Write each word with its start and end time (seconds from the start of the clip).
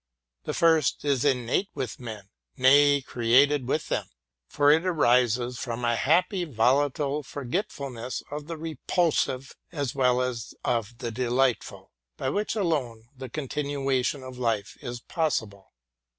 The 0.45 0.55
former 0.55 0.81
is 1.03 1.23
innate 1.23 1.69
with 1.75 1.99
men, 1.99 2.29
nay, 2.57 3.01
created 3.01 3.67
with 3.67 3.89
them; 3.89 4.07
for 4.47 4.71
it 4.71 4.83
arises 4.83 5.59
from 5.59 5.85
a 5.85 5.95
happy 5.95 6.43
volatile 6.43 7.21
forgetfulness 7.21 8.23
of 8.31 8.47
the 8.47 8.57
repulsive 8.57 9.55
as 9.71 9.93
well 9.93 10.19
as 10.23 10.55
of 10.65 10.97
the 10.97 11.11
delightful, 11.11 11.91
by 12.17 12.29
which 12.29 12.55
alone 12.55 13.09
the 13.15 13.29
con 13.29 13.47
tinuation 13.47 14.27
of 14.27 14.39
life 14.39 14.75
is 14.81 15.01
possible. 15.01 15.71